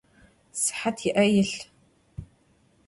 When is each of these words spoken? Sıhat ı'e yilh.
Sıhat 0.61 0.97
ı'e 1.09 1.25
yilh. 1.33 1.57